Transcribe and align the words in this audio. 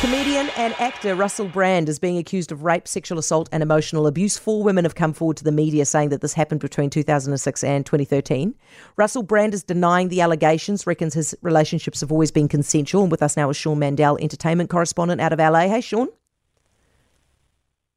Comedian 0.00 0.48
and 0.56 0.72
actor 0.80 1.14
Russell 1.14 1.46
Brand 1.46 1.86
is 1.86 1.98
being 1.98 2.16
accused 2.16 2.50
of 2.50 2.62
rape, 2.62 2.88
sexual 2.88 3.18
assault, 3.18 3.50
and 3.52 3.62
emotional 3.62 4.06
abuse. 4.06 4.38
Four 4.38 4.62
women 4.62 4.86
have 4.86 4.94
come 4.94 5.12
forward 5.12 5.36
to 5.36 5.44
the 5.44 5.52
media 5.52 5.84
saying 5.84 6.08
that 6.08 6.22
this 6.22 6.32
happened 6.32 6.62
between 6.62 6.88
2006 6.88 7.62
and 7.62 7.84
2013. 7.84 8.54
Russell 8.96 9.22
Brand 9.22 9.52
is 9.52 9.62
denying 9.62 10.08
the 10.08 10.22
allegations, 10.22 10.86
reckons 10.86 11.12
his 11.12 11.34
relationships 11.42 12.00
have 12.00 12.10
always 12.10 12.30
been 12.30 12.48
consensual. 12.48 13.02
And 13.02 13.10
with 13.10 13.22
us 13.22 13.36
now 13.36 13.50
is 13.50 13.58
Sean 13.58 13.78
Mandell, 13.78 14.18
entertainment 14.22 14.70
correspondent 14.70 15.20
out 15.20 15.34
of 15.34 15.38
LA. 15.38 15.68
Hey, 15.68 15.82
Sean. 15.82 16.08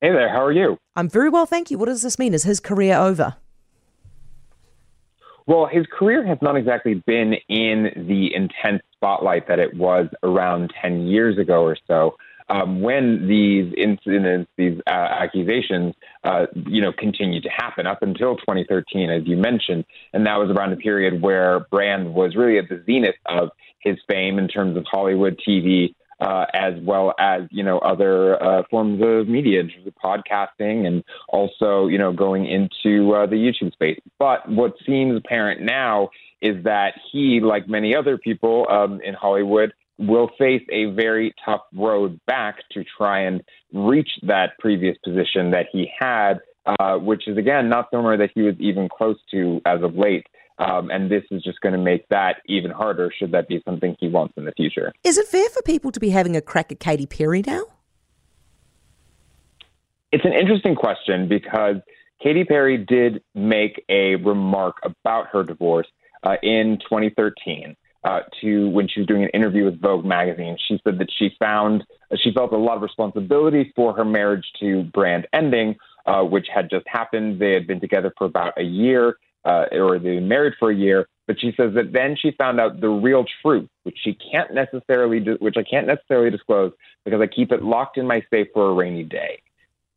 Hey 0.01 0.11
there, 0.11 0.27
how 0.27 0.43
are 0.43 0.51
you? 0.51 0.75
I'm 0.97 1.07
very 1.07 1.29
well, 1.29 1.45
thank 1.45 1.71
you. 1.71 1.77
What 1.77 1.85
does 1.85 2.01
this 2.01 2.19
mean? 2.19 2.33
Is 2.33 2.43
his 2.43 2.59
career 2.59 2.97
over? 2.97 3.37
Well, 5.45 5.65
his 5.65 5.85
career 5.91 6.25
has 6.25 6.37
not 6.41 6.55
exactly 6.55 6.95
been 7.05 7.33
in 7.49 8.05
the 8.07 8.33
intense 8.33 8.81
spotlight 8.93 9.47
that 9.47 9.59
it 9.59 9.75
was 9.75 10.07
around 10.23 10.73
10 10.81 11.07
years 11.07 11.37
ago 11.37 11.63
or 11.63 11.77
so. 11.87 12.15
Um, 12.49 12.81
when 12.81 13.27
these 13.27 13.73
incidents, 13.77 14.51
these 14.57 14.79
uh, 14.85 14.89
accusations, 14.89 15.95
uh, 16.23 16.47
you 16.67 16.81
know, 16.81 16.91
continued 16.91 17.43
to 17.43 17.49
happen 17.49 17.87
up 17.87 18.01
until 18.01 18.35
2013, 18.35 19.09
as 19.09 19.23
you 19.25 19.37
mentioned, 19.37 19.85
and 20.13 20.25
that 20.25 20.37
was 20.37 20.49
around 20.49 20.73
a 20.73 20.77
period 20.77 21.21
where 21.21 21.61
Brand 21.71 22.13
was 22.13 22.35
really 22.35 22.57
at 22.57 22.67
the 22.69 22.83
zenith 22.85 23.15
of 23.25 23.49
his 23.79 23.97
fame 24.09 24.39
in 24.39 24.47
terms 24.47 24.77
of 24.77 24.85
Hollywood 24.89 25.39
TV, 25.47 25.93
uh, 26.23 26.45
as 26.53 26.73
well 26.81 27.13
as 27.19 27.43
you 27.51 27.63
know 27.63 27.79
other 27.79 28.41
uh, 28.41 28.63
forms 28.69 29.01
of 29.03 29.27
media, 29.27 29.59
in 29.59 29.69
terms 29.69 29.85
of 29.85 29.93
podcasting, 29.95 30.87
and 30.87 31.03
also 31.27 31.87
you 31.87 31.97
know 31.97 32.13
going 32.13 32.45
into 32.45 33.13
uh, 33.13 33.25
the 33.25 33.35
YouTube 33.35 33.73
space. 33.73 33.99
But 34.19 34.49
what 34.49 34.73
seems 34.85 35.17
apparent 35.17 35.61
now 35.61 36.09
is 36.41 36.63
that 36.63 36.93
he, 37.11 37.39
like 37.41 37.67
many 37.67 37.95
other 37.95 38.17
people 38.17 38.65
um, 38.69 39.01
in 39.01 39.13
Hollywood, 39.13 39.73
will 39.97 40.29
face 40.37 40.63
a 40.71 40.85
very 40.85 41.33
tough 41.43 41.61
road 41.73 42.19
back 42.25 42.57
to 42.71 42.83
try 42.97 43.21
and 43.21 43.43
reach 43.73 44.09
that 44.23 44.57
previous 44.59 44.97
position 45.03 45.51
that 45.51 45.67
he 45.71 45.89
had, 45.99 46.39
uh, 46.65 46.95
which 46.97 47.27
is 47.27 47.37
again 47.37 47.69
not 47.69 47.89
somewhere 47.91 48.17
that 48.17 48.31
he 48.33 48.41
was 48.41 48.55
even 48.59 48.87
close 48.87 49.17
to 49.31 49.61
as 49.65 49.81
of 49.83 49.95
late. 49.95 50.25
Um, 50.59 50.91
and 50.91 51.09
this 51.09 51.23
is 51.31 51.43
just 51.43 51.59
going 51.61 51.73
to 51.73 51.79
make 51.79 52.07
that 52.09 52.37
even 52.47 52.71
harder 52.71 53.11
should 53.17 53.31
that 53.31 53.47
be 53.47 53.61
something 53.65 53.95
he 53.99 54.07
wants 54.07 54.35
in 54.37 54.45
the 54.45 54.51
future. 54.51 54.93
Is 55.03 55.17
it 55.17 55.27
fair 55.27 55.49
for 55.49 55.61
people 55.63 55.91
to 55.91 55.99
be 55.99 56.09
having 56.09 56.35
a 56.35 56.41
crack 56.41 56.71
at 56.71 56.79
Katy 56.79 57.07
Perry 57.07 57.43
now? 57.45 57.63
It's 60.11 60.25
an 60.25 60.33
interesting 60.33 60.75
question 60.75 61.27
because 61.27 61.77
Katy 62.21 62.43
Perry 62.45 62.77
did 62.77 63.23
make 63.33 63.83
a 63.89 64.15
remark 64.15 64.77
about 64.83 65.27
her 65.27 65.43
divorce 65.43 65.87
uh, 66.23 66.35
in 66.43 66.77
2013. 66.83 67.75
Uh, 68.05 68.19
to 68.41 68.67
when 68.71 68.85
she 68.85 68.99
was 68.99 69.07
doing 69.07 69.23
an 69.23 69.29
interview 69.29 69.63
with 69.63 69.79
Vogue 69.79 70.03
magazine, 70.03 70.57
she 70.67 70.77
said 70.83 70.99
that 70.99 71.07
she 71.17 71.29
found 71.39 71.85
uh, 72.11 72.17
she 72.21 72.33
felt 72.33 72.51
a 72.51 72.57
lot 72.57 72.75
of 72.75 72.81
responsibility 72.81 73.71
for 73.77 73.93
her 73.95 74.03
marriage 74.03 74.43
to 74.59 74.83
Brand 74.93 75.25
ending, 75.31 75.73
uh, 76.05 76.21
which 76.21 76.47
had 76.53 76.69
just 76.69 76.85
happened. 76.85 77.39
They 77.39 77.53
had 77.53 77.65
been 77.65 77.79
together 77.79 78.11
for 78.17 78.25
about 78.25 78.57
a 78.57 78.63
year, 78.63 79.15
uh, 79.45 79.65
or 79.71 79.99
they've 79.99 80.19
been 80.19 80.27
married 80.27 80.53
for 80.59 80.71
a 80.71 80.75
year. 80.75 81.07
But 81.25 81.39
she 81.39 81.53
says 81.55 81.73
that 81.75 81.93
then 81.93 82.17
she 82.19 82.31
found 82.31 82.59
out 82.59 82.81
the 82.81 82.89
real 82.89 83.25
truth, 83.41 83.69
which 83.83 83.97
she 84.03 84.13
can't 84.13 84.53
necessarily, 84.53 85.21
do, 85.21 85.37
which 85.39 85.55
I 85.57 85.63
can't 85.63 85.87
necessarily 85.87 86.29
disclose 86.29 86.73
because 87.05 87.21
I 87.21 87.27
keep 87.27 87.51
it 87.51 87.63
locked 87.63 87.97
in 87.97 88.05
my 88.05 88.23
safe 88.29 88.47
for 88.53 88.69
a 88.69 88.73
rainy 88.73 89.03
day. 89.03 89.41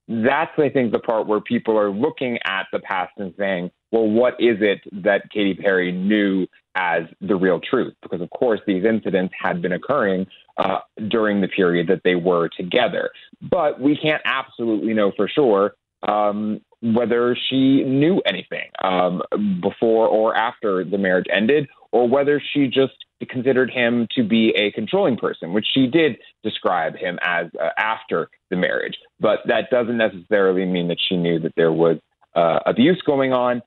That's, 0.08 0.52
I 0.56 0.68
think, 0.68 0.92
the 0.92 1.00
part 1.00 1.26
where 1.26 1.40
people 1.40 1.76
are 1.76 1.90
looking 1.90 2.38
at 2.44 2.68
the 2.72 2.78
past 2.78 3.12
and 3.16 3.34
saying, 3.36 3.72
well, 3.90 4.08
what 4.08 4.34
is 4.38 4.58
it 4.60 4.80
that 5.04 5.30
Katy 5.32 5.54
Perry 5.54 5.90
knew 5.90 6.46
as 6.76 7.02
the 7.20 7.34
real 7.34 7.58
truth? 7.58 7.94
Because, 8.02 8.20
of 8.20 8.30
course, 8.30 8.60
these 8.68 8.84
incidents 8.84 9.34
had 9.36 9.60
been 9.60 9.72
occurring 9.72 10.28
uh, 10.58 10.78
during 11.08 11.40
the 11.40 11.48
period 11.48 11.88
that 11.88 12.02
they 12.04 12.14
were 12.14 12.48
together. 12.56 13.10
But 13.42 13.80
we 13.80 13.96
can't 13.96 14.22
absolutely 14.24 14.94
know 14.94 15.10
for 15.16 15.28
sure 15.28 15.74
um, 16.06 16.60
whether 16.82 17.36
she 17.48 17.82
knew 17.84 18.20
anything 18.26 18.70
um, 18.82 19.22
before 19.60 20.08
or 20.08 20.36
after 20.36 20.84
the 20.84 20.98
marriage 20.98 21.26
ended, 21.32 21.68
or 21.92 22.08
whether 22.08 22.42
she 22.52 22.66
just 22.66 22.92
considered 23.30 23.70
him 23.70 24.06
to 24.14 24.22
be 24.22 24.50
a 24.56 24.70
controlling 24.72 25.16
person, 25.16 25.52
which 25.52 25.66
she 25.72 25.86
did 25.86 26.16
describe 26.42 26.96
him 26.96 27.18
as 27.22 27.46
uh, 27.60 27.70
after 27.78 28.28
the 28.50 28.56
marriage. 28.56 28.98
But 29.18 29.40
that 29.46 29.70
doesn't 29.70 29.96
necessarily 29.96 30.66
mean 30.66 30.88
that 30.88 30.98
she 31.08 31.16
knew 31.16 31.38
that 31.40 31.54
there 31.56 31.72
was 31.72 31.98
uh, 32.34 32.60
abuse 32.66 33.02
going 33.06 33.32
on. 33.32 33.62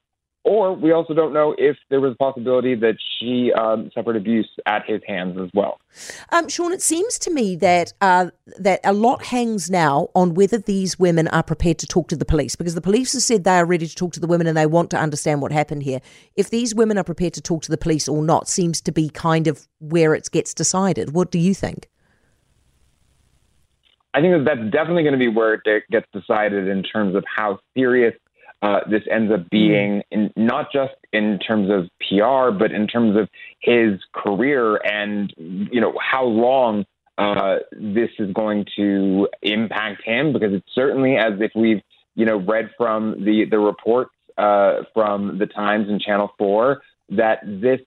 Or 0.45 0.73
we 0.73 0.93
also 0.93 1.13
don't 1.13 1.33
know 1.33 1.53
if 1.57 1.75
there 1.89 1.99
was 1.99 2.13
a 2.13 2.15
possibility 2.15 2.73
that 2.73 2.95
she 3.19 3.51
um, 3.53 3.91
suffered 3.93 4.15
abuse 4.15 4.49
at 4.65 4.85
his 4.87 5.01
hands 5.05 5.37
as 5.37 5.49
well. 5.53 5.79
Um, 6.31 6.47
Sean, 6.47 6.71
it 6.71 6.81
seems 6.81 7.19
to 7.19 7.31
me 7.31 7.57
that 7.57 7.91
uh, 7.99 8.29
that 8.57 8.79
a 8.85 8.93
lot 8.93 9.25
hangs 9.25 9.69
now 9.69 10.09
on 10.15 10.33
whether 10.33 10.57
these 10.57 10.97
women 10.97 11.27
are 11.27 11.43
prepared 11.43 11.77
to 11.79 11.87
talk 11.87 12.07
to 12.07 12.15
the 12.15 12.25
police, 12.25 12.55
because 12.55 12.73
the 12.73 12.81
police 12.81 13.13
have 13.13 13.21
said 13.21 13.43
they 13.43 13.57
are 13.57 13.65
ready 13.65 13.85
to 13.85 13.93
talk 13.93 14.13
to 14.13 14.19
the 14.19 14.27
women 14.27 14.47
and 14.47 14.55
they 14.55 14.65
want 14.65 14.89
to 14.91 14.97
understand 14.97 15.41
what 15.41 15.51
happened 15.51 15.83
here. 15.83 15.99
If 16.35 16.49
these 16.49 16.73
women 16.73 16.97
are 16.97 17.03
prepared 17.03 17.33
to 17.33 17.41
talk 17.41 17.61
to 17.63 17.71
the 17.71 17.77
police 17.77 18.07
or 18.07 18.23
not, 18.23 18.47
seems 18.47 18.79
to 18.81 18.93
be 18.93 19.09
kind 19.09 19.45
of 19.45 19.67
where 19.79 20.15
it 20.15 20.29
gets 20.31 20.53
decided. 20.53 21.13
What 21.13 21.31
do 21.31 21.37
you 21.37 21.53
think? 21.53 21.89
I 24.13 24.21
think 24.21 24.33
that 24.33 24.45
that's 24.45 24.71
definitely 24.71 25.03
going 25.03 25.13
to 25.13 25.19
be 25.19 25.27
where 25.27 25.53
it 25.53 25.83
gets 25.91 26.07
decided 26.11 26.67
in 26.67 26.81
terms 26.81 27.13
of 27.15 27.23
how 27.27 27.59
serious 27.77 28.15
uh, 28.61 28.79
this 28.89 29.03
ends 29.09 29.31
up 29.31 29.49
being 29.49 30.03
in, 30.11 30.31
not 30.35 30.71
just 30.71 30.93
in 31.13 31.39
terms 31.39 31.69
of 31.69 31.89
PR, 31.99 32.51
but 32.57 32.71
in 32.71 32.87
terms 32.87 33.17
of 33.17 33.29
his 33.61 33.99
career 34.13 34.75
and 34.85 35.33
you 35.37 35.79
know 35.79 35.93
how 35.99 36.25
long 36.25 36.85
uh, 37.17 37.57
this 37.71 38.09
is 38.19 38.31
going 38.33 38.65
to 38.75 39.27
impact 39.41 40.03
him. 40.03 40.33
Because 40.33 40.53
it's 40.53 40.67
certainly 40.73 41.15
as 41.15 41.33
if 41.39 41.51
we've 41.55 41.81
you 42.15 42.25
know 42.25 42.37
read 42.37 42.69
from 42.77 43.23
the 43.23 43.45
the 43.49 43.59
reports 43.59 44.11
uh, 44.37 44.83
from 44.93 45.37
the 45.37 45.45
Times 45.45 45.87
and 45.87 46.01
Channel 46.01 46.33
Four 46.37 46.81
that 47.09 47.39
this 47.45 47.79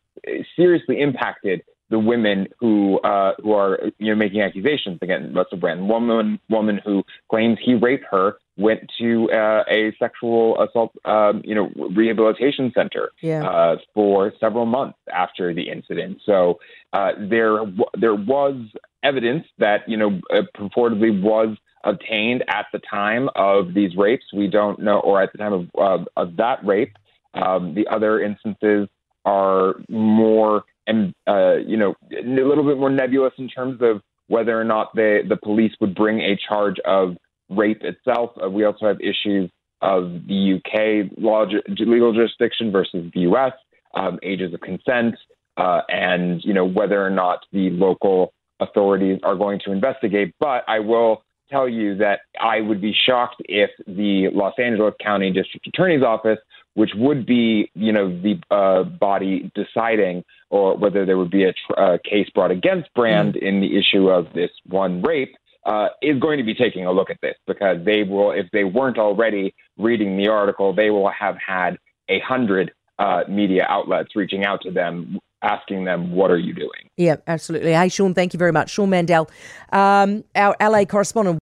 seriously 0.56 1.00
impacted 1.00 1.62
the 1.93 1.99
women 1.99 2.49
who 2.59 2.99
uh, 3.01 3.35
who 3.43 3.53
are 3.53 3.79
you 3.99 4.11
know 4.11 4.17
making 4.17 4.41
accusations 4.41 4.99
against 5.03 5.37
Russell 5.37 5.59
Brand. 5.59 5.87
One 5.89 6.09
woman 6.09 6.41
woman 6.49 6.81
who 6.85 7.05
claims 7.31 7.59
he 7.63 7.75
raped 7.75 8.07
her 8.11 8.39
went 8.57 8.91
to 8.99 9.31
uh, 9.31 9.63
a 9.71 9.95
sexual 9.99 10.61
assault 10.61 10.93
um, 11.05 11.43
you 11.45 11.55
know 11.55 11.71
rehabilitation 11.95 12.73
center 12.75 13.13
yeah. 13.21 13.47
uh, 13.47 13.77
for 13.93 14.33
several 14.41 14.65
months 14.65 14.99
after 15.15 15.53
the 15.53 15.69
incident. 15.69 16.23
So 16.25 16.59
uh, 16.95 17.13
there 17.19 17.59
there 17.95 18.15
was 18.15 18.57
evidence 19.03 19.45
that 19.59 19.87
you 19.87 19.99
know 19.99 20.19
uh, 20.31 20.43
purportedly 20.57 21.23
was 21.23 21.59
obtained 21.85 22.43
at 22.49 22.67
the 22.73 22.81
time 22.91 23.29
of 23.37 23.75
these 23.75 23.95
rapes. 23.97 24.25
We 24.35 24.49
don't 24.49 24.79
know, 24.81 24.99
or 25.01 25.23
at 25.23 25.33
the 25.33 25.39
time 25.39 25.53
of 25.53 25.69
uh, 25.79 26.05
of 26.17 26.37
that 26.37 26.65
rape. 26.65 26.97
Um, 27.35 27.75
the 27.75 27.87
other 27.89 28.23
instances 28.23 28.89
are 29.25 29.75
more 29.89 30.65
and 30.87 31.15
uh, 31.26 31.56
you 31.56 31.76
know 31.76 31.94
a 32.12 32.22
little 32.22 32.65
bit 32.65 32.78
more 32.78 32.91
nebulous 32.91 33.32
in 33.38 33.48
terms 33.48 33.81
of 33.82 34.00
whether 34.28 34.59
or 34.59 34.65
not 34.65 34.94
the 34.94 35.20
the 35.28 35.37
police 35.37 35.72
would 35.81 35.94
bring 35.94 36.20
a 36.20 36.37
charge 36.37 36.76
of 36.84 37.16
rape 37.50 37.82
itself. 37.82 38.31
Uh, 38.43 38.48
we 38.48 38.65
also 38.65 38.87
have 38.87 39.00
issues 39.00 39.50
of 39.81 40.26
the 40.26 40.54
UK 40.59 41.12
law 41.19 41.44
legal 41.78 42.12
jurisdiction 42.12 42.70
versus 42.70 43.10
the 43.15 43.20
US, 43.20 43.53
um, 43.94 44.19
ages 44.22 44.54
of 44.54 44.60
consent, 44.60 45.16
uh, 45.56 45.81
and 45.88 46.43
you 46.44 46.54
know 46.54 46.65
whether 46.65 47.04
or 47.04 47.10
not 47.10 47.41
the 47.53 47.70
local 47.70 48.32
authorities 48.60 49.19
are 49.22 49.34
going 49.34 49.60
to 49.64 49.73
investigate. 49.73 50.35
But 50.38 50.64
I 50.69 50.78
will 50.78 51.23
tell 51.50 51.69
you 51.69 51.96
that 51.96 52.20
I 52.40 52.61
would 52.61 52.81
be 52.81 52.94
shocked 53.06 53.43
if 53.44 53.70
the 53.87 54.28
Los 54.32 54.55
Angeles 54.58 54.94
County 55.02 55.31
District 55.31 55.67
Attorney's 55.67 56.02
Office 56.02 56.38
which 56.75 56.91
would 56.95 57.27
be, 57.27 57.71
you 57.75 57.93
know, 57.93 58.09
the 58.09 58.41
uh, 58.51 58.85
body 58.85 59.51
deciding 59.55 60.25
or 60.51 60.77
whether 60.77 61.05
there 61.05 61.19
would 61.19 61.31
be 61.31 61.45
a, 61.45 61.53
tr- 61.53 61.81
a 61.81 61.99
case 61.99 62.29
brought 62.35 62.51
against 62.51 62.93
Brand 62.95 63.35
mm. 63.35 63.43
in 63.43 63.61
the 63.61 63.77
issue 63.77 64.09
of 64.09 64.33
this 64.35 64.51
one 64.67 65.03
rape. 65.03 65.35
Uh, 65.65 65.87
is 66.03 66.19
going 66.19 66.39
to 66.39 66.45
be 66.45 66.55
taking 66.55 66.87
a 66.87 66.91
look 66.91 67.09
at 67.09 67.21
this 67.23 67.37
because 67.47 67.77
they 67.85 68.03
will, 68.03 68.33
if 68.33 68.47
they 68.53 68.65
weren't 68.65 68.99
already 68.99 69.55
reading 69.79 70.17
the 70.17 70.27
article, 70.27 70.75
they 70.75 70.91
will 70.91 71.09
have 71.09 71.37
had 71.37 71.79
a 72.09 72.19
hundred 72.19 72.73
uh, 72.99 73.23
media 73.29 73.65
outlets 73.69 74.17
reaching 74.17 74.45
out 74.45 74.61
to 74.61 74.73
them 74.73 75.21
asking 75.43 75.85
them, 75.85 76.13
What 76.13 76.31
are 76.31 76.39
you 76.39 76.55
doing? 76.55 76.89
Yeah, 76.97 77.17
absolutely. 77.27 77.73
Hey, 77.73 77.89
Sean, 77.89 78.15
thank 78.15 78.33
you 78.33 78.39
very 78.39 78.53
much. 78.53 78.71
Sean 78.71 78.91
Mandell, 78.91 79.29
um, 79.73 80.25
our 80.35 80.57
LA 80.61 80.85
correspondent. 80.85 81.42